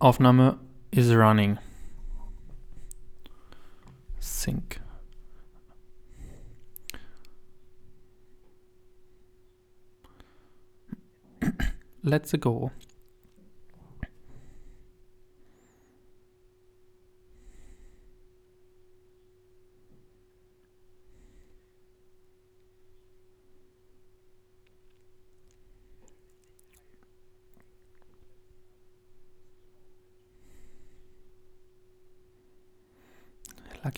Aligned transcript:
Aufnahme 0.00 0.58
is 0.92 1.12
running. 1.12 1.58
Sync. 4.20 4.80
Let's 12.04 12.32
go. 12.34 12.70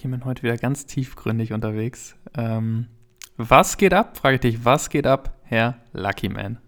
Man 0.09 0.25
heute 0.25 0.43
wieder 0.43 0.57
ganz 0.57 0.87
tiefgründig 0.87 1.53
unterwegs. 1.53 2.17
Ähm, 2.35 2.87
was 3.37 3.77
geht 3.77 3.95
ab? 3.95 4.17
Frage 4.17 4.37
ich 4.37 4.41
dich, 4.41 4.65
was 4.65 4.91
geht 4.91 5.07
ab, 5.07 5.39
Herr 5.45 5.79
Lucky 5.93 6.29
Man? 6.29 6.59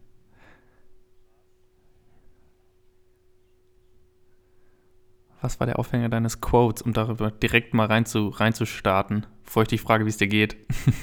Was 5.41 5.59
war 5.59 5.67
der 5.67 5.79
Aufhänger 5.79 6.09
deines 6.09 6.41
Quotes, 6.41 6.83
um 6.83 6.93
darüber 6.93 7.31
direkt 7.31 7.75
mal 7.75 7.87
rein 7.87 8.07
zu, 8.07 8.29
reinzustarten, 8.29 9.27
bevor 9.45 9.63
ich 9.63 9.69
dich 9.69 9.81
frage, 9.81 10.05
wie 10.05 10.11
es 10.11 10.17
dir 10.17 10.29
geht? 10.29 10.57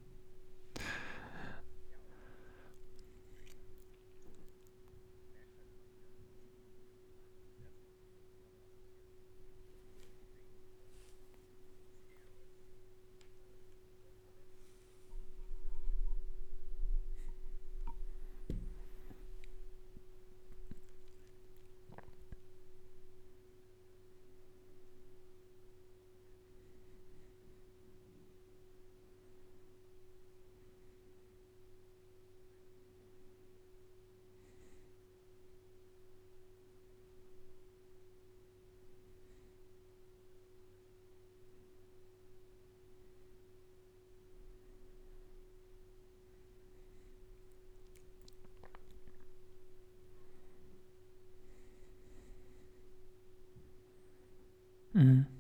Mm. 55.03 55.32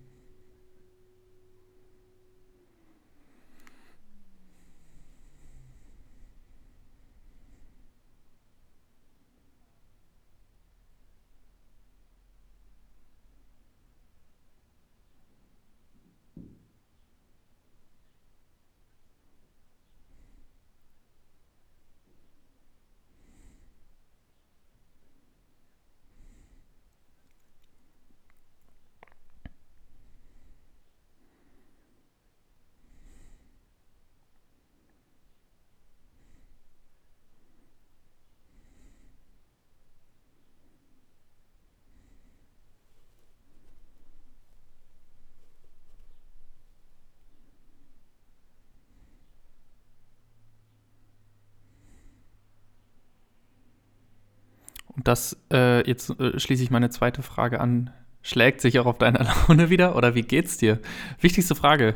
Das, 55.04 55.36
äh, 55.52 55.86
jetzt 55.86 56.10
äh, 56.20 56.38
schließe 56.38 56.62
ich 56.62 56.70
meine 56.70 56.90
zweite 56.90 57.22
Frage 57.22 57.60
an. 57.60 57.90
Schlägt 58.22 58.60
sich 58.60 58.78
auch 58.78 58.86
auf 58.86 58.98
deine 58.98 59.18
Laune 59.48 59.70
wieder 59.70 59.96
oder 59.96 60.14
wie 60.14 60.22
geht's 60.22 60.56
dir? 60.58 60.80
Wichtigste 61.20 61.54
Frage. 61.54 61.94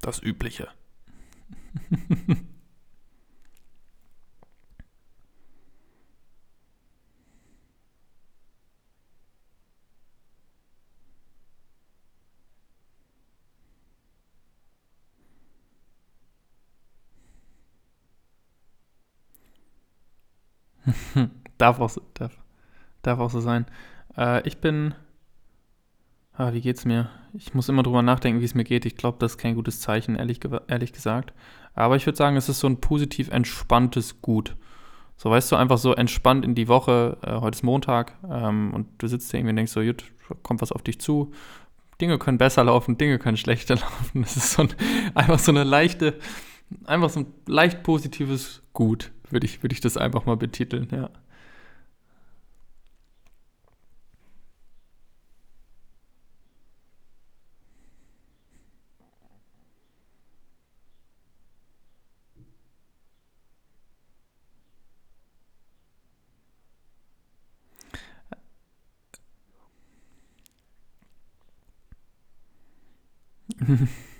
Das 0.00 0.20
Übliche. 0.20 0.68
darf, 21.58 21.80
auch, 21.80 21.96
darf, 22.14 22.38
darf 23.02 23.18
auch 23.18 23.30
so 23.30 23.40
sein. 23.40 23.66
Äh, 24.16 24.46
ich 24.46 24.58
bin. 24.58 24.94
Ah, 26.34 26.52
wie 26.54 26.62
geht's 26.62 26.86
mir? 26.86 27.10
Ich 27.34 27.52
muss 27.52 27.68
immer 27.68 27.82
drüber 27.82 28.00
nachdenken, 28.02 28.40
wie 28.40 28.46
es 28.46 28.54
mir 28.54 28.64
geht. 28.64 28.86
Ich 28.86 28.96
glaube, 28.96 29.18
das 29.20 29.32
ist 29.32 29.38
kein 29.38 29.54
gutes 29.54 29.80
Zeichen, 29.80 30.16
ehrlich, 30.16 30.40
ehrlich 30.66 30.92
gesagt. 30.92 31.34
Aber 31.74 31.96
ich 31.96 32.06
würde 32.06 32.16
sagen, 32.16 32.36
es 32.36 32.48
ist 32.48 32.60
so 32.60 32.66
ein 32.66 32.80
positiv 32.80 33.28
entspanntes 33.30 34.22
Gut. 34.22 34.56
So, 35.18 35.30
weißt 35.30 35.52
du, 35.52 35.56
einfach 35.56 35.78
so 35.78 35.94
entspannt 35.94 36.44
in 36.44 36.54
die 36.54 36.68
Woche. 36.68 37.18
Äh, 37.22 37.40
heute 37.40 37.56
ist 37.56 37.62
Montag 37.62 38.16
ähm, 38.28 38.72
und 38.72 38.88
du 38.98 39.06
sitzt 39.08 39.30
hier 39.30 39.40
irgendwie 39.40 39.50
und 39.50 39.56
denkst 39.56 39.72
so, 39.72 39.82
gut, 39.82 40.04
kommt 40.42 40.62
was 40.62 40.72
auf 40.72 40.82
dich 40.82 41.00
zu. 41.00 41.32
Dinge 42.00 42.18
können 42.18 42.38
besser 42.38 42.64
laufen, 42.64 42.96
Dinge 42.96 43.18
können 43.18 43.36
schlechter 43.36 43.76
laufen. 43.76 44.22
Das 44.22 44.36
ist 44.36 44.52
so 44.52 44.62
ein, 44.62 44.68
einfach 45.14 45.38
so 45.38 45.52
eine 45.52 45.64
leichte, 45.64 46.18
einfach 46.86 47.10
so 47.10 47.20
ein 47.20 47.26
leicht 47.46 47.82
positives 47.82 48.62
Gut 48.72 49.12
würde 49.32 49.46
ich, 49.46 49.62
würd 49.62 49.72
ich 49.72 49.80
das 49.80 49.96
einfach 49.96 50.26
mal 50.26 50.36
betiteln, 50.36 50.88
ja. 50.92 51.10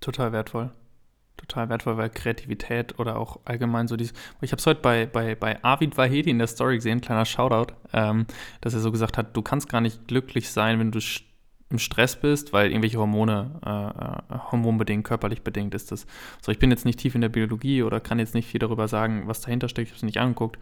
Total 0.00 0.32
wertvoll. 0.32 0.70
Total 1.36 1.68
wertvoll, 1.68 1.96
weil 1.96 2.10
Kreativität 2.10 2.98
oder 2.98 3.16
auch 3.16 3.38
allgemein 3.44 3.86
so 3.86 3.96
dieses. 3.96 4.12
Ich 4.40 4.50
habe 4.50 4.58
es 4.58 4.66
heute 4.66 4.80
bei, 4.80 5.06
bei, 5.06 5.36
bei 5.36 5.62
Arvid 5.62 5.96
Vahedi 5.96 6.30
in 6.30 6.38
der 6.38 6.48
Story 6.48 6.76
gesehen, 6.76 7.00
kleiner 7.00 7.24
Shoutout, 7.24 7.74
ähm, 7.92 8.26
dass 8.60 8.74
er 8.74 8.80
so 8.80 8.90
gesagt 8.90 9.16
hat: 9.16 9.36
Du 9.36 9.42
kannst 9.42 9.68
gar 9.68 9.80
nicht 9.80 10.08
glücklich 10.08 10.50
sein, 10.50 10.80
wenn 10.80 10.90
du 10.90 10.98
im 11.70 11.78
Stress 11.78 12.16
bist, 12.16 12.52
weil 12.52 12.70
irgendwelche 12.70 12.98
Hormone, 12.98 13.60
äh, 13.64 14.34
äh, 14.34 14.38
hormonbedingt, 14.50 15.04
körperlich 15.04 15.42
bedingt 15.42 15.74
ist 15.74 15.92
das. 15.92 16.06
So, 16.40 16.50
ich 16.50 16.58
bin 16.58 16.70
jetzt 16.70 16.84
nicht 16.84 16.98
tief 16.98 17.14
in 17.14 17.20
der 17.20 17.28
Biologie 17.28 17.82
oder 17.82 18.00
kann 18.00 18.18
jetzt 18.18 18.34
nicht 18.34 18.48
viel 18.48 18.58
darüber 18.58 18.88
sagen, 18.88 19.24
was 19.26 19.40
dahinter 19.40 19.68
steckt, 19.68 19.88
ich 19.88 19.92
habe 19.92 19.98
es 19.98 20.02
nicht 20.02 20.18
angeguckt. 20.18 20.58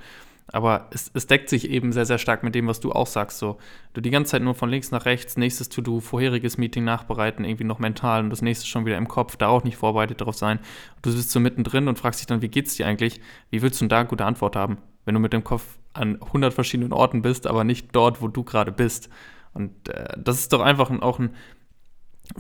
Aber 0.52 0.88
es, 0.93 1.10
es, 1.12 1.26
deckt 1.26 1.48
sich 1.48 1.70
eben 1.70 1.93
sehr, 1.93 2.06
sehr 2.06 2.19
stark 2.19 2.44
mit 2.44 2.54
dem, 2.54 2.69
was 2.69 2.78
du 2.78 2.93
auch 2.93 3.08
sagst. 3.08 3.38
So, 3.38 3.58
du 3.94 4.00
die 4.00 4.10
ganze 4.10 4.31
Zeit 4.31 4.43
nur 4.43 4.54
von 4.54 4.70
links 4.70 4.93
nach 4.93 5.04
rechts, 5.04 5.37
nächstes 5.37 5.69
To-Do, 5.69 6.00
vorheriges 6.00 6.56
Meeting 6.56 6.84
nachbereiten, 6.84 7.44
irgendwie 7.44 7.64
noch 7.64 7.81
mental 7.81 8.22
und 8.22 8.31
das 8.31 8.43
nächste 8.43 8.66
schon 8.66 8.87
wieder 8.87 8.96
im 8.96 9.08
Kopf, 9.08 9.37
da 9.37 9.48
auch 9.48 9.64
nicht 9.64 9.76
vorbereitet 9.76 10.20
darauf 10.20 10.37
sein. 10.37 10.60
Du 11.02 11.12
bist 11.12 11.32
so 11.32 11.40
mittendrin 11.40 11.88
und 11.88 11.98
fragst 11.98 12.20
dich 12.20 12.26
dann, 12.26 12.43
wie 12.43 12.48
geht's 12.48 12.76
dir 12.76 12.87
eigentlich? 12.87 13.20
Wie 13.50 13.60
willst 13.60 13.81
du 13.81 13.84
denn 13.84 13.88
da 13.88 13.98
eine 13.98 14.08
gute 14.08 14.25
Antwort 14.25 14.54
haben, 14.54 14.78
wenn 15.04 15.14
du 15.14 15.20
mit 15.20 15.32
dem 15.32 15.43
Kopf 15.43 15.78
an 15.94 16.22
100 16.22 16.54
verschiedenen 16.54 16.92
Orten 16.92 17.22
bist, 17.22 17.49
aber 17.49 17.64
nicht 17.64 17.88
dort, 17.96 18.22
wo 18.22 18.28
du 18.28 18.44
gerade 18.44 18.70
bist? 18.70 19.08
Und 19.52 19.88
äh, 19.88 20.14
das 20.16 20.38
ist 20.38 20.52
doch 20.52 20.60
einfach 20.60 20.90
ein, 20.90 21.02
auch 21.02 21.19
ein 21.19 21.34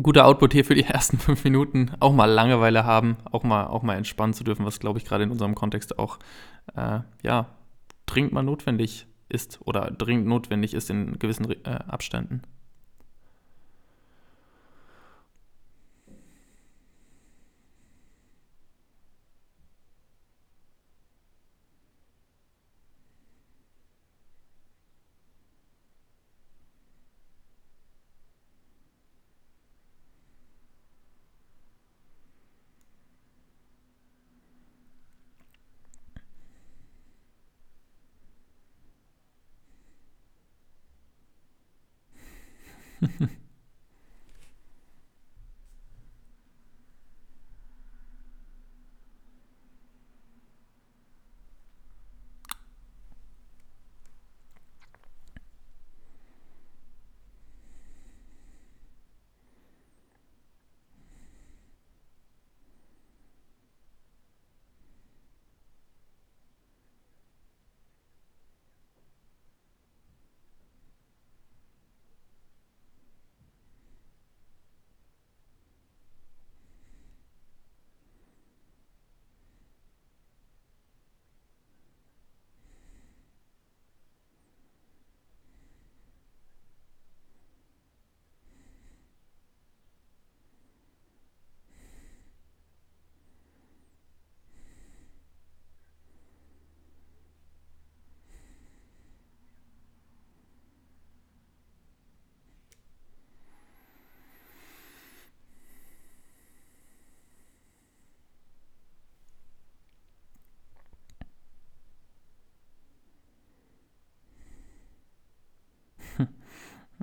guter 0.00 0.26
Output 0.26 0.52
hier 0.52 0.64
für 0.64 0.76
die 0.76 0.84
ersten 0.88 1.18
fünf 1.18 1.42
Minuten. 1.42 1.90
Auch 1.98 2.12
mal 2.12 2.30
Langeweile 2.30 2.84
haben, 2.84 3.16
auch 3.32 3.42
mal, 3.42 3.66
auch 3.66 3.82
mal 3.82 3.96
entspannen 3.96 4.32
zu 4.32 4.44
dürfen, 4.44 4.64
was, 4.64 4.78
glaube 4.78 5.00
ich, 5.00 5.04
gerade 5.04 5.24
in 5.24 5.32
unserem 5.32 5.56
Kontext 5.56 5.98
auch, 5.98 6.18
äh, 6.76 7.00
ja, 7.24 7.46
dringend 8.06 8.32
mal 8.32 8.42
notwendig 8.42 9.06
ist 9.28 9.60
oder 9.62 9.90
dringend 9.90 10.26
notwendig 10.26 10.74
ist 10.74 10.90
in 10.90 11.18
gewissen 11.18 11.50
äh, 11.64 11.70
Abständen. 11.70 12.42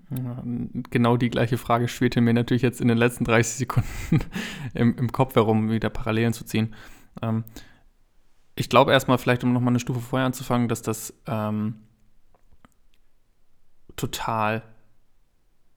Genau 0.09 1.17
die 1.17 1.29
gleiche 1.29 1.57
Frage 1.57 1.88
spielte 1.88 2.21
mir 2.21 2.33
natürlich 2.33 2.61
jetzt 2.61 2.81
in 2.81 2.88
den 2.88 2.97
letzten 2.97 3.25
30 3.25 3.55
Sekunden 3.55 3.88
im, 4.73 4.95
im 4.97 5.11
Kopf 5.11 5.35
herum, 5.35 5.69
wieder 5.69 5.89
Parallelen 5.89 6.33
zu 6.33 6.45
ziehen. 6.45 6.75
Ähm, 7.21 7.44
ich 8.55 8.69
glaube 8.69 8.91
erstmal, 8.91 9.17
vielleicht 9.17 9.44
um 9.44 9.53
nochmal 9.53 9.71
eine 9.71 9.79
Stufe 9.79 10.00
vorher 10.00 10.27
anzufangen, 10.27 10.67
dass 10.67 10.81
das 10.81 11.13
ähm, 11.25 11.75
total 13.95 14.63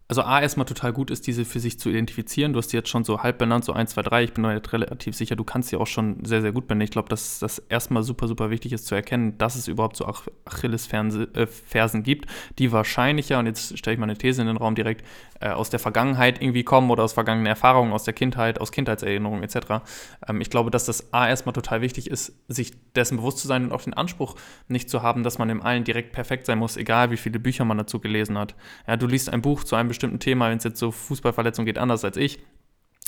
also 0.09 0.23
A, 0.23 0.41
erstmal 0.41 0.67
total 0.67 0.93
gut 0.93 1.11
ist, 1.11 1.27
diese 1.27 1.45
für 1.45 1.59
sich 1.59 1.81
zu 1.81 1.91
identifizieren. 1.91 2.53
Du 2.53 2.59
hast 2.59 2.69
die 2.69 2.77
jetzt 2.77 2.89
schon 2.89 3.03
so 3.03 3.23
halb 3.23 3.39
benannt, 3.39 3.65
so 3.65 3.73
1, 3.73 3.91
2, 3.91 4.03
3. 4.03 4.25
Ich 4.25 4.33
bin 4.35 4.43
mir 4.43 4.63
relativ 4.73 5.17
sicher, 5.17 5.35
du 5.35 5.43
kannst 5.43 5.71
sie 5.71 5.77
auch 5.77 5.89
schon 5.89 6.25
sehr, 6.25 6.43
sehr 6.43 6.53
gut 6.53 6.69
benennen. 6.69 6.85
Ich 6.85 6.93
glaube, 6.93 7.09
dass 7.09 7.41
das 7.41 7.59
erstmal 7.59 8.05
super, 8.05 8.29
super 8.29 8.51
wichtig 8.51 8.73
ist 8.73 8.87
zu 8.87 8.95
erkennen, 8.95 9.37
dass 9.39 9.57
es 9.57 9.67
überhaupt 9.67 9.97
so 9.97 10.07
Achillesfersen 10.45 11.29
äh, 11.35 12.03
gibt, 12.03 12.31
die 12.61 12.71
wahrscheinlicher, 12.71 13.41
und 13.41 13.47
jetzt 13.47 13.77
stelle 13.77 13.95
ich 13.95 13.99
mal 13.99 14.05
eine 14.05 14.17
These 14.17 14.43
in 14.43 14.47
den 14.47 14.57
Raum 14.57 14.77
direkt, 14.77 15.05
äh, 15.41 15.49
aus 15.49 15.71
der 15.71 15.81
Vergangenheit 15.81 16.41
irgendwie 16.41 16.63
kommen 16.63 16.89
oder 16.91 17.03
aus 17.03 17.13
vergangenen 17.13 17.47
Erfahrungen, 17.47 17.93
aus 17.93 18.05
der 18.05 18.15
Kindheit, 18.15 18.61
aus 18.61 18.71
Kindheitserinnerungen 18.71 19.43
etc. 19.43 19.83
Ähm, 20.29 20.41
ich 20.41 20.51
glaube, 20.51 20.71
dass 20.71 20.85
das 20.85 21.13
A, 21.13 21.29
erstmal 21.29 21.53
total 21.53 21.81
wichtig 21.81 22.09
ist, 22.11 22.33
sich 22.47 22.73
dessen 22.95 23.17
bewusst 23.17 23.39
zu 23.39 23.49
sein 23.49 23.65
und 23.65 23.73
auch 23.73 23.83
den 23.83 23.95
Anspruch 23.95 24.37
nicht 24.69 24.89
zu 24.89 25.03
haben, 25.03 25.25
dass 25.25 25.39
man 25.39 25.51
im 25.51 25.63
allen 25.63 25.83
direkt 25.83 26.13
perfekt 26.13 26.47
sein 26.47 26.59
muss, 26.59 26.77
egal 26.77 27.11
wie 27.11 27.17
viele 27.17 27.41
Bücher 27.41 27.65
man 27.65 27.77
dazu 27.77 27.99
gelesen 27.99 28.39
hat. 28.39 28.55
Ja, 28.87 28.97
du 28.97 29.09
liest 29.09 29.31
ein 29.31 29.43
Buch 29.43 29.65
zu 29.65 29.75
einem 29.75 29.89
bestimmten 29.97 30.21
Thema, 30.21 30.51
wenn 30.51 30.59
es 30.59 30.65
jetzt 30.65 30.79
so 30.79 30.91
Fußballverletzung 30.91 31.65
geht, 31.65 31.79
anders 31.79 32.05
als 32.05 32.17
ich. 32.17 32.39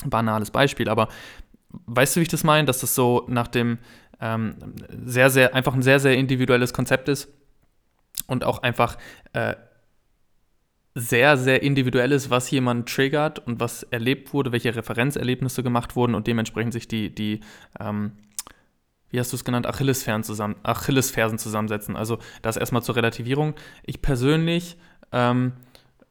Banales 0.05 0.51
Beispiel, 0.51 0.89
aber 0.89 1.09
weißt 1.85 2.15
du, 2.15 2.19
wie 2.19 2.23
ich 2.23 2.29
das 2.29 2.43
meine, 2.43 2.65
dass 2.65 2.79
das 2.79 2.95
so 2.95 3.25
nach 3.27 3.47
dem 3.47 3.77
ähm, 4.21 4.55
sehr, 5.05 5.29
sehr, 5.29 5.55
einfach 5.55 5.73
ein 5.73 5.81
sehr, 5.81 5.99
sehr 5.99 6.17
individuelles 6.17 6.73
Konzept 6.73 7.09
ist 7.09 7.29
und 8.27 8.43
auch 8.43 8.63
einfach 8.63 8.97
äh, 9.33 9.55
sehr, 10.95 11.37
sehr 11.37 11.61
individuell 11.61 12.11
ist, 12.11 12.29
was 12.29 12.49
jemand 12.51 12.89
triggert 12.89 13.39
und 13.39 13.59
was 13.59 13.83
erlebt 13.83 14.33
wurde, 14.33 14.51
welche 14.51 14.75
Referenzerlebnisse 14.75 15.63
gemacht 15.63 15.95
wurden 15.95 16.15
und 16.15 16.27
dementsprechend 16.27 16.73
sich 16.73 16.87
die, 16.87 17.13
die 17.13 17.41
ähm, 17.79 18.13
wie 19.09 19.19
hast 19.19 19.31
du 19.31 19.35
es 19.35 19.43
genannt, 19.43 19.65
Achillesfersen, 19.65 20.23
zusammen, 20.23 20.55
Achillesfersen 20.63 21.39
zusammensetzen. 21.39 21.95
Also 21.95 22.19
das 22.41 22.57
erstmal 22.57 22.83
zur 22.83 22.95
Relativierung. 22.95 23.55
Ich 23.83 24.01
persönlich 24.01 24.77
ähm, 25.11 25.53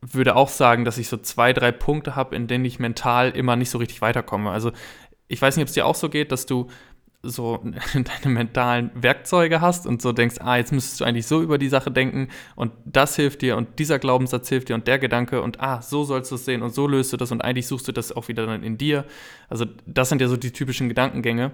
würde 0.00 0.37
auch 0.37 0.49
sagen, 0.49 0.85
dass 0.85 0.99
ich 0.99 1.09
so 1.09 1.17
zwei, 1.17 1.52
drei 1.52 1.73
Punkte 1.73 2.17
habe, 2.17 2.37
in 2.37 2.47
denen 2.47 2.64
ich 2.64 2.78
mental 2.78 3.31
immer 3.31 3.57
nicht 3.57 3.71
so 3.71 3.78
richtig 3.78 4.00
weiterkomme. 4.00 4.50
Also 4.50 4.73
ich 5.26 5.43
weiß 5.43 5.57
nicht, 5.57 5.62
ob 5.62 5.69
es 5.69 5.75
dir 5.75 5.87
auch 5.87 5.95
so 5.95 6.09
geht, 6.09 6.33
dass 6.33 6.47
du 6.47 6.69
so 7.23 7.57
deine 7.95 8.35
mentalen 8.35 8.90
Werkzeuge 8.95 9.61
hast 9.61 9.87
und 9.87 10.00
so 10.00 10.12
denkst, 10.12 10.37
ah, 10.40 10.57
jetzt 10.57 10.73
müsstest 10.73 11.00
du 11.00 11.05
eigentlich 11.05 11.26
so 11.26 11.43
über 11.43 11.59
die 11.59 11.69
Sache 11.69 11.90
denken 11.90 12.28
und 12.55 12.73
das 12.85 13.17
hilft 13.17 13.43
dir 13.43 13.57
und 13.57 13.78
dieser 13.78 13.99
Glaubenssatz 13.99 14.49
hilft 14.49 14.69
dir 14.69 14.75
und 14.75 14.87
der 14.87 14.99
Gedanke 14.99 15.43
und 15.43 15.61
ah, 15.61 15.83
so 15.83 16.05
sollst 16.05 16.31
du 16.31 16.37
es 16.37 16.45
sehen 16.45 16.62
und 16.62 16.73
so 16.73 16.87
löst 16.87 17.12
du 17.12 17.17
das 17.17 17.33
und 17.33 17.43
eigentlich 17.43 17.67
suchst 17.67 17.88
du 17.88 17.93
das 17.93 18.12
auch 18.12 18.28
wieder 18.28 18.47
dann 18.47 18.62
in 18.62 18.78
dir. 18.78 19.05
Also 19.49 19.67
das 19.87 20.09
sind 20.09 20.21
ja 20.21 20.28
so 20.28 20.37
die 20.37 20.52
typischen 20.52 20.88
Gedankengänge, 20.88 21.50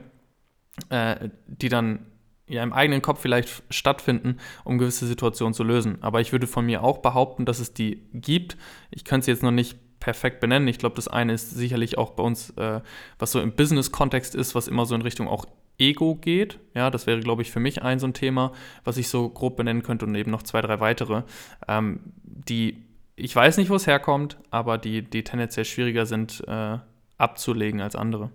äh, 0.91 1.31
die 1.47 1.71
dann 1.71 2.07
ja 2.47 2.63
im 2.63 2.73
eigenen 2.73 3.03
Kopf 3.03 3.21
vielleicht 3.21 3.63
stattfinden, 3.71 4.39
um 4.65 4.79
gewisse 4.79 5.07
Situationen 5.07 5.55
zu 5.55 5.65
lösen. 5.65 5.99
Aber 6.03 6.21
ich 6.21 6.33
würde 6.33 6.47
von 6.47 6.67
mir 6.67 6.83
auch 6.83 6.99
behaupten, 6.99 7.45
dass 7.45 7.59
es 7.59 7.73
die 7.73 8.03
gibt. 8.13 8.57
Ich 8.91 9.05
könnte 9.05 9.27
sie 9.27 9.31
jetzt 9.31 9.43
noch 9.43 9.51
nicht 9.51 9.79
perfekt 10.01 10.41
benennen. 10.41 10.69
Ich 10.69 10.79
glaube, 10.79 10.97
das 10.97 11.09
eine 11.09 11.33
ist 11.33 11.51
sicherlich 11.51 11.97
auch 11.97 12.11
bei 12.11 12.23
uns, 12.23 12.51
äh, 12.51 12.81
was 13.19 13.33
so 13.33 13.41
im 13.41 13.53
Business-Kontext 13.53 14.35
ist, 14.35 14.55
was 14.55 14.69
immer 14.69 14.85
so 14.85 14.95
in 14.95 15.03
Richtung 15.03 15.29
auch 15.29 15.47
Ego 15.79 16.15
geht. 16.15 16.61
Ja, 16.75 16.91
das 16.91 17.07
wäre, 17.07 17.21
glaube 17.21 17.43
ich, 17.43 17.51
für 17.51 17.61
mich 17.61 17.83
ein 17.83 17.99
so 17.99 18.07
ein 18.07 18.15
Thema, 18.15 18.53
was 18.85 18.99
ich 18.99 19.09
so 19.09 19.29
grob 19.29 19.57
benennen 19.57 19.83
könnte 19.83 20.05
und 20.05 20.15
eben 20.15 20.31
noch 20.31 20.43
zwei, 20.43 20.61
drei 20.61 20.79
weitere, 20.81 21.23
ähm, 21.67 22.01
die 22.23 22.85
ich 23.17 23.35
weiß 23.35 23.59
nicht, 23.59 23.71
wo 23.71 23.77
es 23.77 23.87
herkommt, 23.87 24.39
aber 24.51 24.77
die, 24.77 25.03
die 25.03 25.23
tendenziell 25.23 25.65
schwieriger 25.65 26.05
sind 26.05 26.43
äh, 26.49 26.79
abzulegen 27.17 27.81
als 27.81 27.95
andere. 27.95 28.31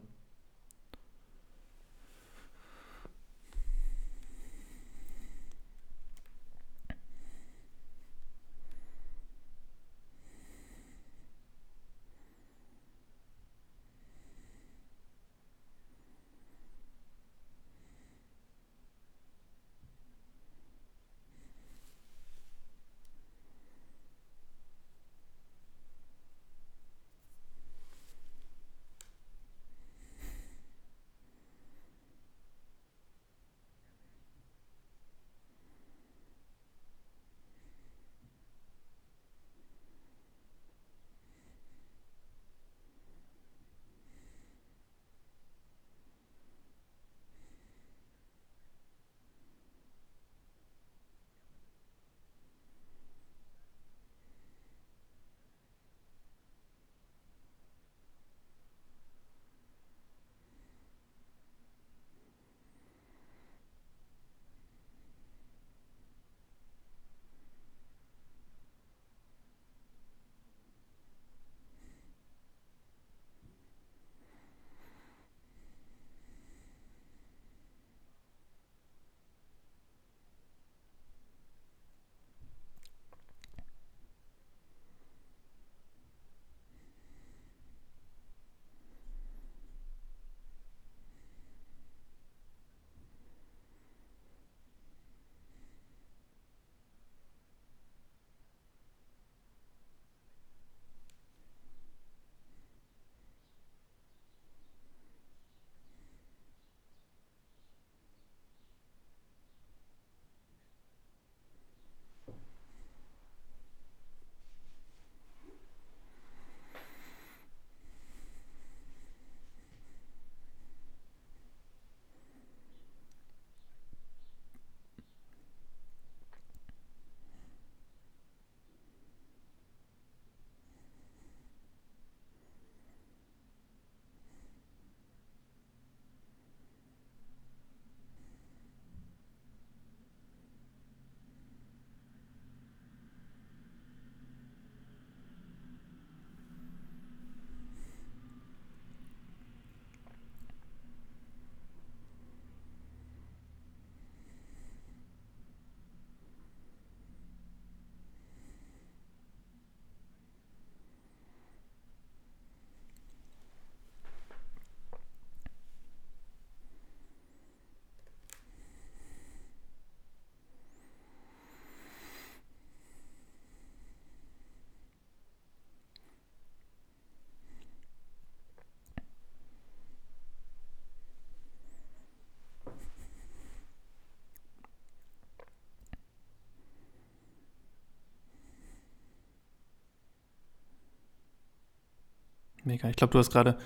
Mega. 192.69 192.87
Ich 192.87 192.97
glaube, 192.97 193.11
du 193.11 193.17
hast 193.17 193.31
gerade 193.31 193.57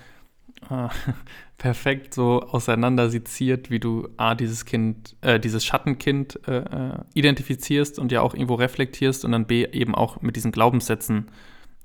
äh, 0.70 0.88
perfekt 1.58 2.14
so 2.14 2.40
auseinander 2.40 3.10
seziert, 3.10 3.68
wie 3.68 3.78
du 3.78 4.08
A, 4.16 4.34
dieses 4.34 4.64
Kind, 4.64 5.14
äh, 5.20 5.38
dieses 5.38 5.62
Schattenkind 5.62 6.40
äh, 6.48 6.56
äh, 6.60 6.98
identifizierst 7.12 7.98
und 7.98 8.10
ja 8.12 8.22
auch 8.22 8.32
irgendwo 8.32 8.54
reflektierst 8.54 9.26
und 9.26 9.32
dann 9.32 9.46
B, 9.46 9.66
eben 9.66 9.94
auch 9.94 10.22
mit 10.22 10.36
diesen 10.36 10.52
Glaubenssätzen 10.52 11.30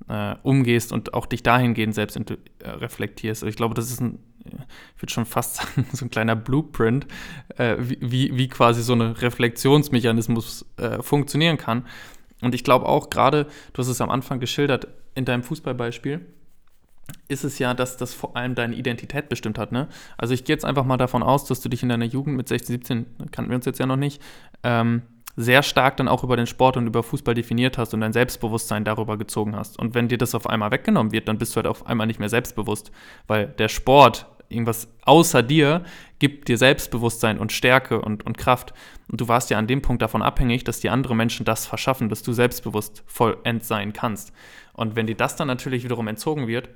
äh, 0.08 0.34
umgehst 0.42 0.92
und 0.94 1.12
auch 1.12 1.26
dich 1.26 1.42
dahingehend 1.42 1.94
selbst 1.94 2.16
äh, 2.16 2.38
reflektierst. 2.64 3.42
Ich 3.42 3.56
glaube, 3.56 3.74
das 3.74 3.90
ist 3.90 4.00
ein, 4.00 4.18
ich 4.96 5.02
würde 5.02 5.12
schon 5.12 5.26
fast 5.26 5.56
sagen, 5.56 5.86
so 5.92 6.06
ein 6.06 6.10
kleiner 6.10 6.36
Blueprint, 6.36 7.06
wie, 7.58 8.34
wie 8.34 8.48
quasi 8.48 8.82
so 8.82 8.94
ein 8.94 9.02
Reflexionsmechanismus 9.02 10.64
funktionieren 11.02 11.58
kann. 11.58 11.84
Und 12.40 12.54
ich 12.54 12.64
glaube 12.64 12.86
auch 12.86 13.10
gerade, 13.10 13.44
du 13.74 13.82
hast 13.82 13.88
es 13.88 14.00
am 14.00 14.08
Anfang 14.08 14.40
geschildert, 14.40 14.88
in 15.14 15.26
deinem 15.26 15.42
Fußballbeispiel, 15.42 16.24
ist 17.28 17.44
es 17.44 17.58
ja, 17.58 17.74
dass 17.74 17.96
das 17.96 18.14
vor 18.14 18.36
allem 18.36 18.54
deine 18.54 18.74
Identität 18.74 19.28
bestimmt 19.28 19.58
hat. 19.58 19.72
Ne? 19.72 19.88
Also 20.18 20.34
ich 20.34 20.44
gehe 20.44 20.54
jetzt 20.54 20.64
einfach 20.64 20.84
mal 20.84 20.96
davon 20.96 21.22
aus, 21.22 21.44
dass 21.44 21.60
du 21.60 21.68
dich 21.68 21.82
in 21.82 21.88
deiner 21.88 22.04
Jugend 22.04 22.36
mit 22.36 22.48
16, 22.48 22.74
17, 22.74 23.06
kannten 23.30 23.50
wir 23.50 23.56
uns 23.56 23.66
jetzt 23.66 23.78
ja 23.78 23.86
noch 23.86 23.96
nicht, 23.96 24.20
ähm, 24.62 25.02
sehr 25.36 25.62
stark 25.62 25.96
dann 25.96 26.08
auch 26.08 26.24
über 26.24 26.36
den 26.36 26.46
Sport 26.46 26.76
und 26.76 26.86
über 26.86 27.02
Fußball 27.02 27.34
definiert 27.34 27.78
hast 27.78 27.94
und 27.94 28.00
dein 28.00 28.12
Selbstbewusstsein 28.12 28.84
darüber 28.84 29.16
gezogen 29.16 29.56
hast. 29.56 29.78
Und 29.78 29.94
wenn 29.94 30.08
dir 30.08 30.18
das 30.18 30.34
auf 30.34 30.48
einmal 30.48 30.70
weggenommen 30.70 31.12
wird, 31.12 31.28
dann 31.28 31.38
bist 31.38 31.52
du 31.52 31.56
halt 31.56 31.66
auf 31.66 31.86
einmal 31.86 32.06
nicht 32.06 32.20
mehr 32.20 32.28
selbstbewusst, 32.28 32.90
weil 33.26 33.46
der 33.46 33.68
Sport, 33.68 34.26
irgendwas 34.48 34.88
außer 35.02 35.42
dir, 35.42 35.84
gibt 36.18 36.48
dir 36.48 36.58
Selbstbewusstsein 36.58 37.38
und 37.38 37.52
Stärke 37.52 38.00
und, 38.00 38.26
und 38.26 38.36
Kraft. 38.36 38.74
Und 39.10 39.20
du 39.20 39.28
warst 39.28 39.50
ja 39.50 39.58
an 39.58 39.68
dem 39.68 39.82
Punkt 39.82 40.02
davon 40.02 40.22
abhängig, 40.22 40.64
dass 40.64 40.80
die 40.80 40.90
anderen 40.90 41.16
Menschen 41.16 41.46
das 41.46 41.66
verschaffen, 41.66 42.08
dass 42.08 42.22
du 42.22 42.32
selbstbewusst 42.32 43.02
vollend 43.06 43.64
sein 43.64 43.92
kannst. 43.92 44.32
Und 44.72 44.96
wenn 44.96 45.06
dir 45.06 45.16
das 45.16 45.36
dann 45.36 45.48
natürlich 45.48 45.84
wiederum 45.84 46.08
entzogen 46.08 46.46
wird, 46.48 46.68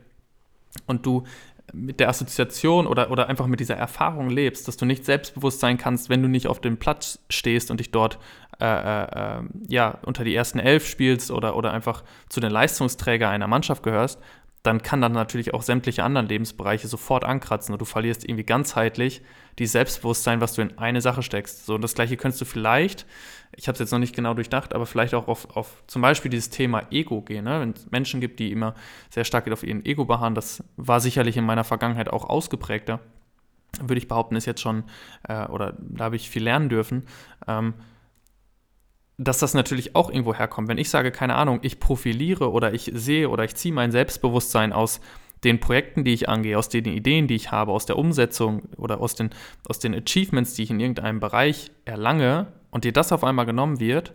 und 0.86 1.06
du 1.06 1.24
mit 1.72 1.98
der 1.98 2.08
Assoziation 2.08 2.86
oder, 2.86 3.10
oder 3.10 3.28
einfach 3.28 3.46
mit 3.46 3.58
dieser 3.58 3.76
Erfahrung 3.76 4.28
lebst, 4.30 4.68
dass 4.68 4.76
du 4.76 4.84
nicht 4.84 5.04
selbstbewusst 5.04 5.60
sein 5.60 5.78
kannst, 5.78 6.08
wenn 6.08 6.22
du 6.22 6.28
nicht 6.28 6.46
auf 6.46 6.60
dem 6.60 6.76
Platz 6.76 7.18
stehst 7.30 7.70
und 7.70 7.80
dich 7.80 7.90
dort 7.90 8.18
äh, 8.60 8.66
äh, 8.66 9.42
ja, 9.68 9.98
unter 10.02 10.24
die 10.24 10.34
ersten 10.34 10.58
elf 10.58 10.86
spielst 10.86 11.30
oder, 11.30 11.56
oder 11.56 11.72
einfach 11.72 12.04
zu 12.28 12.40
den 12.40 12.52
Leistungsträger 12.52 13.28
einer 13.28 13.48
Mannschaft 13.48 13.82
gehörst, 13.82 14.20
dann 14.62 14.82
kann 14.82 15.00
dann 15.00 15.12
natürlich 15.12 15.52
auch 15.52 15.62
sämtliche 15.62 16.04
anderen 16.04 16.26
Lebensbereiche 16.26 16.88
sofort 16.88 17.24
ankratzen 17.24 17.74
und 17.74 17.80
du 17.80 17.84
verlierst 17.84 18.24
irgendwie 18.24 18.44
ganzheitlich 18.44 19.20
die 19.58 19.66
Selbstbewusstsein, 19.66 20.40
was 20.40 20.54
du 20.54 20.62
in 20.62 20.78
eine 20.78 21.00
Sache 21.00 21.22
steckst. 21.22 21.66
So, 21.66 21.74
und 21.74 21.82
das 21.82 21.94
gleiche 21.94 22.16
könntest 22.16 22.40
du 22.40 22.46
vielleicht, 22.46 23.04
ich 23.56 23.68
habe 23.68 23.74
es 23.74 23.78
jetzt 23.80 23.92
noch 23.92 23.98
nicht 23.98 24.14
genau 24.14 24.34
durchdacht, 24.34 24.74
aber 24.74 24.86
vielleicht 24.86 25.14
auch 25.14 25.28
auf, 25.28 25.56
auf 25.56 25.82
zum 25.86 26.02
Beispiel 26.02 26.30
dieses 26.30 26.50
Thema 26.50 26.82
Ego 26.90 27.22
gehen. 27.22 27.44
Ne? 27.44 27.60
Wenn 27.60 27.70
es 27.70 27.90
Menschen 27.90 28.20
gibt, 28.20 28.40
die 28.40 28.52
immer 28.52 28.74
sehr 29.10 29.24
stark 29.24 29.50
auf 29.50 29.62
ihren 29.62 29.84
Ego 29.84 30.04
beharren, 30.04 30.34
das 30.34 30.64
war 30.76 31.00
sicherlich 31.00 31.36
in 31.36 31.44
meiner 31.44 31.64
Vergangenheit 31.64 32.08
auch 32.08 32.28
ausgeprägter, 32.28 33.00
würde 33.80 33.98
ich 33.98 34.08
behaupten, 34.08 34.36
ist 34.36 34.46
jetzt 34.46 34.60
schon, 34.60 34.84
äh, 35.28 35.46
oder 35.46 35.74
da 35.78 36.04
habe 36.04 36.16
ich 36.16 36.30
viel 36.30 36.42
lernen 36.42 36.68
dürfen. 36.68 37.04
Ähm, 37.46 37.74
dass 39.16 39.38
das 39.38 39.54
natürlich 39.54 39.94
auch 39.94 40.10
irgendwo 40.10 40.34
herkommt. 40.34 40.68
Wenn 40.68 40.78
ich 40.78 40.90
sage, 40.90 41.12
keine 41.12 41.36
Ahnung, 41.36 41.60
ich 41.62 41.78
profiliere 41.78 42.50
oder 42.50 42.74
ich 42.74 42.90
sehe 42.94 43.28
oder 43.28 43.44
ich 43.44 43.54
ziehe 43.54 43.72
mein 43.72 43.92
Selbstbewusstsein 43.92 44.72
aus 44.72 45.00
den 45.44 45.60
Projekten, 45.60 46.04
die 46.04 46.14
ich 46.14 46.28
angehe, 46.28 46.58
aus 46.58 46.68
den 46.68 46.86
Ideen, 46.86 47.28
die 47.28 47.36
ich 47.36 47.52
habe, 47.52 47.70
aus 47.70 47.86
der 47.86 47.96
Umsetzung 47.96 48.62
oder 48.76 49.00
aus 49.00 49.14
den, 49.14 49.30
aus 49.68 49.78
den 49.78 49.94
Achievements, 49.94 50.54
die 50.54 50.64
ich 50.64 50.70
in 50.70 50.80
irgendeinem 50.80 51.20
Bereich 51.20 51.70
erlange 51.84 52.48
und 52.74 52.82
dir 52.82 52.92
das 52.92 53.12
auf 53.12 53.22
einmal 53.22 53.46
genommen 53.46 53.78
wird, 53.78 54.14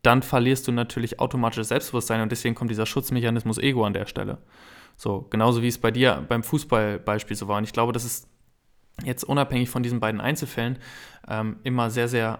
dann 0.00 0.22
verlierst 0.22 0.66
du 0.66 0.72
natürlich 0.72 1.20
automatisches 1.20 1.68
Selbstbewusstsein 1.68 2.22
und 2.22 2.32
deswegen 2.32 2.54
kommt 2.54 2.70
dieser 2.70 2.86
Schutzmechanismus 2.86 3.58
Ego 3.58 3.84
an 3.84 3.92
der 3.92 4.06
Stelle. 4.06 4.38
So, 4.96 5.26
genauso 5.28 5.60
wie 5.60 5.68
es 5.68 5.76
bei 5.76 5.90
dir 5.90 6.24
beim 6.26 6.42
Fußballbeispiel 6.42 7.36
so 7.36 7.46
war. 7.46 7.58
Und 7.58 7.64
ich 7.64 7.74
glaube, 7.74 7.92
das 7.92 8.06
ist 8.06 8.26
jetzt 9.04 9.22
unabhängig 9.22 9.68
von 9.68 9.82
diesen 9.82 10.00
beiden 10.00 10.22
Einzelfällen 10.22 10.78
ähm, 11.28 11.58
immer 11.62 11.90
sehr, 11.90 12.08
sehr 12.08 12.38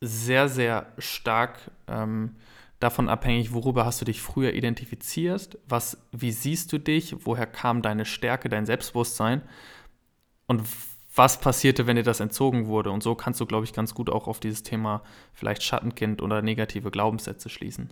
sehr, 0.00 0.48
sehr 0.48 0.86
stark 0.96 1.70
ähm, 1.86 2.36
davon 2.80 3.10
abhängig, 3.10 3.52
worüber 3.52 3.84
hast 3.84 4.00
du 4.00 4.06
dich 4.06 4.22
früher 4.22 4.54
identifiziert, 4.54 5.58
was, 5.68 5.98
wie 6.12 6.32
siehst 6.32 6.72
du 6.72 6.78
dich, 6.78 7.26
woher 7.26 7.46
kam 7.46 7.82
deine 7.82 8.06
Stärke, 8.06 8.48
dein 8.48 8.64
Selbstbewusstsein 8.64 9.42
und 10.46 10.62
was 11.18 11.40
passierte, 11.40 11.86
wenn 11.86 11.96
dir 11.96 12.02
das 12.04 12.20
entzogen 12.20 12.66
wurde. 12.68 12.90
Und 12.90 13.02
so 13.02 13.14
kannst 13.14 13.40
du, 13.40 13.46
glaube 13.46 13.64
ich, 13.64 13.72
ganz 13.72 13.94
gut 13.94 14.08
auch 14.08 14.28
auf 14.28 14.40
dieses 14.40 14.62
Thema 14.62 15.02
vielleicht 15.34 15.62
Schattenkind 15.62 16.22
oder 16.22 16.40
negative 16.40 16.90
Glaubenssätze 16.90 17.48
schließen. 17.48 17.90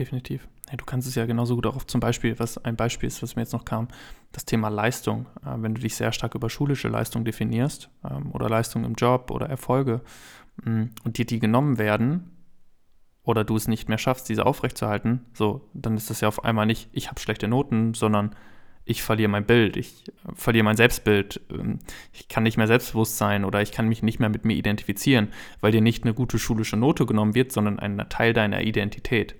Definitiv. 0.00 0.48
Ja, 0.70 0.76
du 0.76 0.84
kannst 0.84 1.06
es 1.06 1.14
ja 1.14 1.26
genauso 1.26 1.54
gut 1.54 1.66
auch 1.66 1.84
zum 1.84 2.00
Beispiel, 2.00 2.38
was 2.38 2.58
ein 2.64 2.74
Beispiel 2.74 3.06
ist, 3.06 3.22
was 3.22 3.36
mir 3.36 3.42
jetzt 3.42 3.52
noch 3.52 3.64
kam, 3.64 3.88
das 4.32 4.44
Thema 4.44 4.68
Leistung. 4.68 5.26
Äh, 5.44 5.54
wenn 5.58 5.74
du 5.74 5.80
dich 5.80 5.94
sehr 5.94 6.12
stark 6.12 6.34
über 6.34 6.50
schulische 6.50 6.88
Leistung 6.88 7.24
definierst 7.24 7.90
ähm, 8.08 8.32
oder 8.32 8.48
Leistung 8.48 8.84
im 8.84 8.94
Job 8.94 9.30
oder 9.30 9.48
Erfolge 9.48 10.00
mh, 10.64 10.70
mm, 10.70 10.90
und 11.04 11.18
dir 11.18 11.26
die 11.26 11.38
genommen 11.38 11.78
werden 11.78 12.30
oder 13.22 13.44
du 13.44 13.56
es 13.56 13.68
nicht 13.68 13.88
mehr 13.88 13.98
schaffst, 13.98 14.28
diese 14.28 14.46
aufrechtzuerhalten, 14.46 15.26
so, 15.34 15.68
dann 15.74 15.96
ist 15.96 16.08
das 16.08 16.22
ja 16.22 16.28
auf 16.28 16.44
einmal 16.44 16.66
nicht, 16.66 16.88
ich 16.92 17.08
habe 17.08 17.20
schlechte 17.20 17.46
Noten, 17.46 17.94
sondern 17.94 18.34
ich 18.86 19.02
verliere 19.02 19.28
mein 19.28 19.44
Bild, 19.44 19.76
ich 19.76 20.04
verliere 20.34 20.64
mein 20.64 20.76
Selbstbild, 20.76 21.42
ähm, 21.50 21.80
ich 22.12 22.28
kann 22.28 22.42
nicht 22.44 22.56
mehr 22.56 22.66
selbstbewusst 22.66 23.18
sein 23.18 23.44
oder 23.44 23.60
ich 23.60 23.72
kann 23.72 23.88
mich 23.88 24.02
nicht 24.02 24.18
mehr 24.18 24.30
mit 24.30 24.46
mir 24.46 24.54
identifizieren, 24.54 25.28
weil 25.60 25.72
dir 25.72 25.82
nicht 25.82 26.04
eine 26.04 26.14
gute 26.14 26.38
schulische 26.38 26.78
Note 26.78 27.04
genommen 27.04 27.34
wird, 27.34 27.52
sondern 27.52 27.78
ein 27.78 28.08
Teil 28.08 28.32
deiner 28.32 28.62
Identität. 28.62 29.34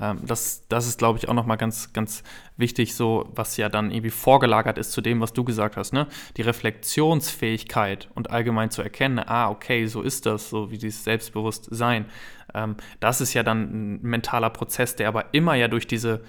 Ähm, 0.00 0.20
das, 0.24 0.66
das 0.68 0.86
ist, 0.86 0.98
glaube 0.98 1.18
ich, 1.18 1.28
auch 1.28 1.34
nochmal 1.34 1.56
ganz, 1.56 1.92
ganz 1.92 2.22
wichtig, 2.56 2.94
so 2.94 3.28
was 3.34 3.56
ja 3.56 3.68
dann 3.68 3.90
irgendwie 3.90 4.10
vorgelagert 4.10 4.78
ist 4.78 4.92
zu 4.92 5.00
dem, 5.00 5.20
was 5.20 5.32
du 5.32 5.44
gesagt 5.44 5.76
hast. 5.76 5.92
Ne? 5.92 6.06
Die 6.36 6.42
Reflexionsfähigkeit 6.42 8.08
und 8.14 8.30
allgemein 8.30 8.70
zu 8.70 8.82
erkennen, 8.82 9.18
ah, 9.18 9.50
okay, 9.50 9.86
so 9.86 10.02
ist 10.02 10.26
das, 10.26 10.50
so 10.50 10.70
wie 10.70 10.78
dieses 10.78 11.04
Selbstbewusstsein. 11.04 12.06
Ähm, 12.54 12.76
das 13.00 13.20
ist 13.20 13.34
ja 13.34 13.42
dann 13.42 13.62
ein 13.62 14.02
mentaler 14.02 14.50
Prozess, 14.50 14.96
der 14.96 15.08
aber 15.08 15.32
immer 15.32 15.54
ja 15.54 15.68
durch 15.68 15.86
diese 15.86 16.22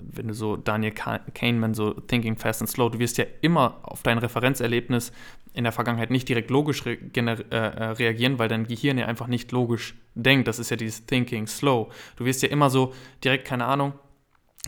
wenn 0.00 0.28
du 0.28 0.34
so 0.34 0.56
Daniel 0.56 0.92
Kahneman, 0.92 1.74
so 1.74 1.92
Thinking 1.92 2.36
Fast 2.36 2.62
and 2.62 2.70
Slow, 2.70 2.90
du 2.90 2.98
wirst 2.98 3.18
ja 3.18 3.24
immer 3.40 3.78
auf 3.82 4.02
dein 4.02 4.18
Referenzerlebnis 4.18 5.12
in 5.54 5.64
der 5.64 5.72
Vergangenheit 5.72 6.10
nicht 6.10 6.28
direkt 6.28 6.50
logisch 6.50 6.84
re 6.84 6.98
äh, 7.16 7.20
äh, 7.20 7.84
reagieren, 7.92 8.38
weil 8.38 8.48
dein 8.48 8.66
Gehirn 8.66 8.98
ja 8.98 9.06
einfach 9.06 9.28
nicht 9.28 9.52
logisch 9.52 9.94
denkt. 10.14 10.48
Das 10.48 10.58
ist 10.58 10.70
ja 10.70 10.76
dieses 10.76 11.06
Thinking 11.06 11.46
Slow. 11.46 11.90
Du 12.16 12.24
wirst 12.24 12.42
ja 12.42 12.48
immer 12.48 12.70
so 12.70 12.92
direkt, 13.22 13.46
keine 13.46 13.66
Ahnung, 13.66 13.92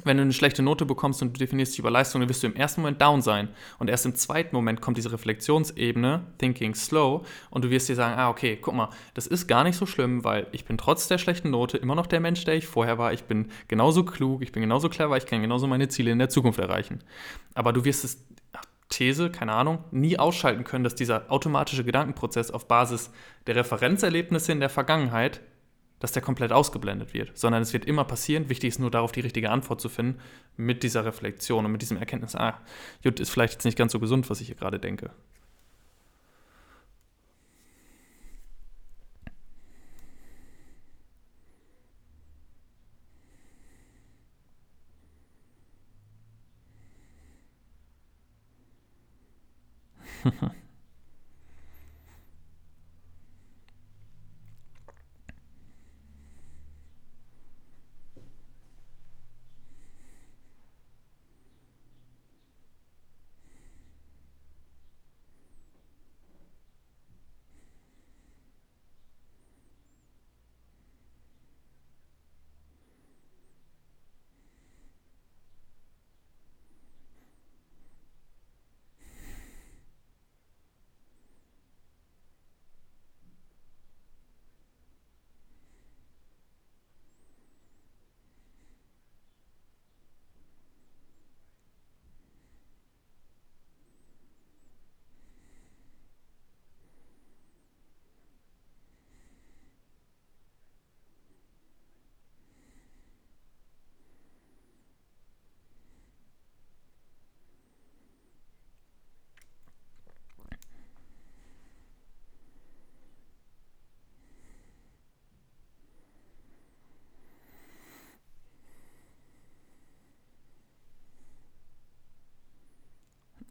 wenn 0.04 0.18
du 0.18 0.22
eine 0.22 0.32
schlechte 0.32 0.62
Note 0.62 0.84
bekommst 0.84 1.22
und 1.22 1.34
du 1.34 1.38
definierst 1.38 1.72
dich 1.72 1.78
über 1.78 1.90
Leistung, 1.90 2.20
dann 2.20 2.28
wirst 2.28 2.42
du 2.42 2.46
im 2.46 2.54
ersten 2.54 2.82
Moment 2.82 3.00
down 3.00 3.22
sein. 3.22 3.48
Und 3.78 3.88
erst 3.88 4.04
im 4.04 4.14
zweiten 4.14 4.54
Moment 4.54 4.80
kommt 4.80 4.98
diese 4.98 5.10
Reflexionsebene, 5.10 6.22
Thinking 6.38 6.74
Slow, 6.74 7.24
und 7.50 7.64
du 7.64 7.70
wirst 7.70 7.88
dir 7.88 7.94
sagen, 7.94 8.18
ah, 8.18 8.28
okay, 8.28 8.58
guck 8.60 8.74
mal, 8.74 8.90
das 9.14 9.26
ist 9.26 9.46
gar 9.46 9.64
nicht 9.64 9.76
so 9.76 9.86
schlimm, 9.86 10.22
weil 10.22 10.46
ich 10.52 10.64
bin 10.64 10.76
trotz 10.76 11.08
der 11.08 11.18
schlechten 11.18 11.50
Note 11.50 11.78
immer 11.78 11.94
noch 11.94 12.06
der 12.06 12.20
Mensch, 12.20 12.44
der 12.44 12.54
ich 12.54 12.66
vorher 12.66 12.98
war. 12.98 13.12
Ich 13.12 13.24
bin 13.24 13.50
genauso 13.68 14.04
klug, 14.04 14.42
ich 14.42 14.52
bin 14.52 14.62
genauso 14.62 14.88
clever, 14.88 15.16
ich 15.16 15.26
kann 15.26 15.40
genauso 15.40 15.66
meine 15.66 15.88
Ziele 15.88 16.10
in 16.10 16.18
der 16.18 16.28
Zukunft 16.28 16.58
erreichen. 16.58 17.02
Aber 17.54 17.72
du 17.72 17.84
wirst 17.84 18.04
es, 18.04 18.22
These, 18.88 19.30
keine 19.30 19.52
Ahnung, 19.52 19.82
nie 19.90 20.16
ausschalten 20.18 20.62
können, 20.62 20.84
dass 20.84 20.94
dieser 20.94 21.30
automatische 21.30 21.82
Gedankenprozess 21.82 22.52
auf 22.52 22.68
Basis 22.68 23.10
der 23.46 23.56
Referenzerlebnisse 23.56 24.52
in 24.52 24.60
der 24.60 24.68
Vergangenheit 24.68 25.40
dass 26.00 26.12
der 26.12 26.22
komplett 26.22 26.52
ausgeblendet 26.52 27.14
wird, 27.14 27.36
sondern 27.36 27.62
es 27.62 27.72
wird 27.72 27.84
immer 27.84 28.04
passieren. 28.04 28.48
Wichtig 28.48 28.68
ist 28.68 28.78
nur 28.78 28.90
darauf, 28.90 29.12
die 29.12 29.20
richtige 29.20 29.50
Antwort 29.50 29.80
zu 29.80 29.88
finden 29.88 30.20
mit 30.56 30.82
dieser 30.82 31.04
Reflexion 31.04 31.64
und 31.64 31.72
mit 31.72 31.82
diesem 31.82 31.96
Erkenntnis, 31.96 32.36
ah, 32.36 32.60
gut, 33.02 33.20
ist 33.20 33.30
vielleicht 33.30 33.54
jetzt 33.54 33.64
nicht 33.64 33.78
ganz 33.78 33.92
so 33.92 34.00
gesund, 34.00 34.28
was 34.30 34.40
ich 34.40 34.48
hier 34.48 34.56
gerade 34.56 34.78
denke. 34.78 35.10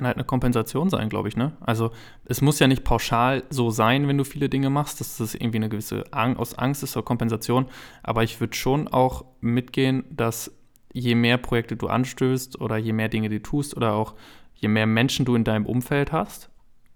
kann 0.00 0.06
halt 0.06 0.16
eine 0.16 0.24
Kompensation 0.24 0.88
sein, 0.88 1.10
glaube 1.10 1.28
ich, 1.28 1.36
ne? 1.36 1.52
Also 1.60 1.90
es 2.24 2.40
muss 2.40 2.58
ja 2.58 2.66
nicht 2.66 2.84
pauschal 2.84 3.42
so 3.50 3.70
sein, 3.70 4.08
wenn 4.08 4.16
du 4.16 4.24
viele 4.24 4.48
Dinge 4.48 4.70
machst, 4.70 4.98
dass 4.98 5.18
das 5.18 5.34
irgendwie 5.34 5.58
eine 5.58 5.68
gewisse 5.68 6.04
Ang 6.10 6.38
aus 6.38 6.54
Angst 6.54 6.82
ist 6.82 6.96
oder 6.96 7.04
Kompensation. 7.04 7.66
Aber 8.02 8.22
ich 8.22 8.40
würde 8.40 8.56
schon 8.56 8.88
auch 8.88 9.26
mitgehen, 9.42 10.04
dass 10.08 10.56
je 10.94 11.14
mehr 11.14 11.36
Projekte 11.36 11.76
du 11.76 11.88
anstößt 11.88 12.62
oder 12.62 12.78
je 12.78 12.94
mehr 12.94 13.10
Dinge 13.10 13.28
du 13.28 13.42
tust 13.42 13.76
oder 13.76 13.92
auch 13.92 14.14
je 14.54 14.68
mehr 14.68 14.86
Menschen 14.86 15.26
du 15.26 15.34
in 15.34 15.44
deinem 15.44 15.66
Umfeld 15.66 16.12
hast, 16.12 16.48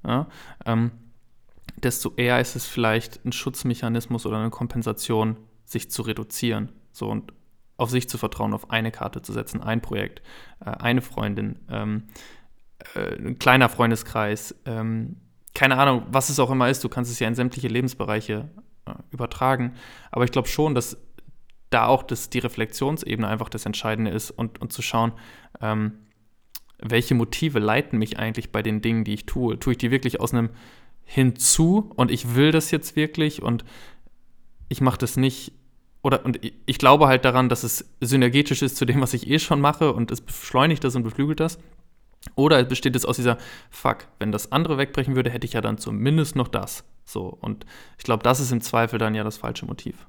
ja, 0.07 0.27
ähm, 0.65 0.91
desto 1.77 2.15
eher 2.17 2.41
ist 2.41 2.57
es 2.57 2.67
vielleicht 2.67 3.23
ein 3.27 3.33
Schutzmechanismus 3.33 4.25
oder 4.25 4.39
eine 4.39 4.49
Kompensation, 4.49 5.37
sich 5.67 5.91
zu 5.91 6.01
reduzieren. 6.01 6.73
So 6.91 7.11
und 7.11 7.35
auf 7.77 7.91
sich 7.91 8.09
zu 8.09 8.17
vertrauen, 8.17 8.55
auf 8.55 8.71
eine 8.71 8.91
Karte 8.91 9.21
zu 9.21 9.33
setzen, 9.35 9.61
ein 9.61 9.83
Projekt, 9.83 10.23
äh, 10.65 10.71
eine 10.71 11.03
Freundin, 11.03 11.59
ähm, 11.69 12.05
äh, 12.95 13.17
ein 13.17 13.39
kleiner 13.39 13.69
Freundeskreis, 13.69 14.55
ähm, 14.65 15.17
keine 15.55 15.79
Ahnung, 15.79 16.03
was 16.11 16.29
es 16.31 16.41
auch 16.41 16.51
immer 16.51 16.69
ist, 16.69 16.83
du 16.83 16.89
kannst 16.89 17.11
es 17.11 17.21
ja 17.21 17.29
in 17.29 17.35
sämtliche 17.35 17.69
Lebensbereiche 17.69 18.49
äh, 18.87 18.93
übertragen. 19.13 19.75
Aber 20.11 20.25
ich 20.25 20.33
glaube 20.33 20.49
schon, 20.49 20.75
dass 20.75 20.97
da 21.71 21.87
auch 21.87 22.03
das, 22.03 22.31
die 22.31 22.39
Reflexionsebene 22.41 23.27
einfach 23.27 23.49
das 23.49 23.67
Entscheidende 23.67 24.11
ist 24.11 24.31
und, 24.31 24.61
und 24.61 24.73
zu 24.73 24.83
schauen, 24.83 25.13
ähm, 25.61 25.93
welche 26.79 27.15
Motive 27.15 27.61
leiten 27.61 27.99
mich 27.99 28.19
eigentlich 28.19 28.53
bei 28.53 28.63
den 28.63 28.83
Dingen, 28.83 29.05
die 29.05 29.15
ich 29.15 29.27
tue. 29.27 29.59
Tue 29.59 29.73
ich 29.73 29.79
die 29.79 29.91
wirklich 29.91 30.21
aus 30.21 30.33
einem 30.33 30.51
Hinzu 31.05 31.91
und 31.97 32.11
ich 32.11 32.35
will 32.35 32.51
das 32.51 32.71
jetzt 32.71 32.97
wirklich 32.97 33.43
und 33.43 33.65
ich 34.69 34.81
mache 34.81 34.99
das 34.99 35.17
nicht 35.17 35.53
oder 36.03 36.25
und 36.25 36.39
ich 36.43 36.79
glaube 36.79 37.07
halt 37.07 37.25
daran, 37.25 37.49
dass 37.49 37.63
es 37.63 37.95
synergetisch 38.01 38.63
ist 38.63 38.77
zu 38.77 38.85
dem, 38.85 39.01
was 39.01 39.15
ich 39.15 39.29
eh 39.29 39.39
schon 39.39 39.61
mache 39.61 39.93
und 39.93 40.11
es 40.11 40.21
beschleunigt 40.21 40.85
das 40.85 40.97
und 40.97 41.03
beflügelt 41.03 41.41
das. 41.41 41.59
Oder 42.35 42.65
besteht 42.65 42.97
es 42.97 43.05
aus 43.05 43.17
dieser, 43.17 43.39
fuck, 43.71 44.07
wenn 44.19 44.33
das 44.33 44.53
andere 44.53 44.79
wegbrechen 44.79 45.15
würde, 45.15 45.31
hätte 45.31 45.47
ich 45.47 45.53
ja 45.53 45.61
dann 45.61 45.79
zumindest 45.79 46.37
noch 46.37 46.49
das. 46.49 46.85
So, 47.05 47.27
und 47.41 47.67
ich 47.99 48.05
glaube, 48.05 48.23
das 48.23 48.41
ist 48.41 48.53
im 48.53 48.61
Zweifel 48.61 48.99
dann 48.99 49.15
ja 49.15 49.25
das 49.25 49.37
falsche 49.37 49.67
Motiv. 49.67 50.07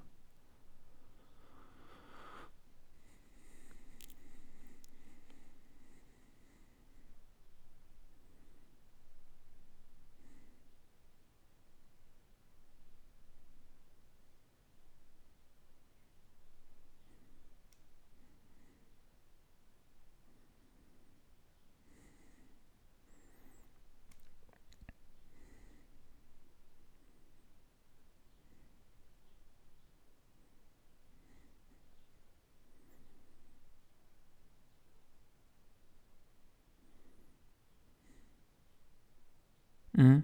Mhm. 40.05 40.23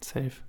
Safe. 0.00 0.42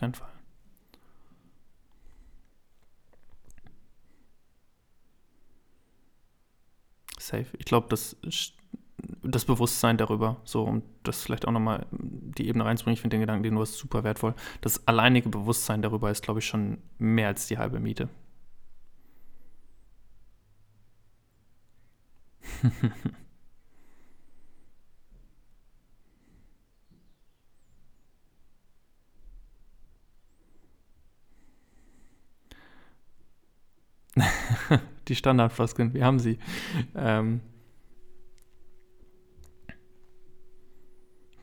Keinen 0.00 0.14
Fall. 0.14 0.32
Safe. 7.18 7.46
Ich 7.58 7.66
glaube, 7.66 7.86
das, 7.90 8.16
das 9.22 9.44
Bewusstsein 9.44 9.98
darüber, 9.98 10.40
so 10.44 10.64
um 10.64 10.82
das 11.02 11.22
vielleicht 11.22 11.46
auch 11.46 11.52
nochmal 11.52 11.86
die 11.92 12.48
Ebene 12.48 12.64
reinzubringen, 12.64 12.94
ich 12.94 13.00
finde 13.00 13.16
den 13.16 13.20
Gedanken, 13.20 13.42
den 13.42 13.54
du 13.54 13.60
hast, 13.60 13.74
super 13.76 14.04
wertvoll. 14.04 14.34
Das 14.62 14.86
alleinige 14.88 15.28
Bewusstsein 15.28 15.82
darüber 15.82 16.10
ist, 16.10 16.22
glaube 16.22 16.40
ich, 16.40 16.46
schon 16.46 16.78
mehr 16.98 17.28
als 17.28 17.46
die 17.46 17.58
halbe 17.58 17.78
Miete. 17.80 18.08
die 35.10 35.16
Standardfloskeln, 35.16 35.92
wir 35.92 36.04
haben 36.04 36.18
sie. 36.18 36.38
Ähm, 36.94 37.40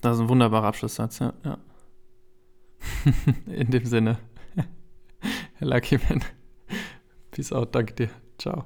das 0.02 0.16
ist 0.16 0.22
ein 0.22 0.30
wunderbarer 0.30 0.68
Abschlusssatz, 0.68 1.20
ja. 1.20 1.34
ja. 1.44 1.58
In 3.46 3.70
dem 3.70 3.86
Sinne, 3.86 4.18
Herr 5.56 5.68
Lucky 5.68 5.98
Man, 5.98 6.24
peace 7.32 7.52
out, 7.52 7.76
danke 7.76 7.94
dir, 7.94 8.10
ciao. 8.38 8.66